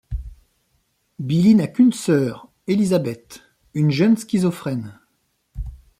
Billie 1.19 1.53
n'a 1.53 1.67
qu'une 1.67 1.93
sœur, 1.93 2.49
Elizabeth, 2.65 3.41
une 3.75 3.91
jeune 3.91 4.17
schizophrène. 4.17 4.97